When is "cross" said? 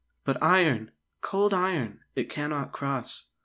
2.71-3.27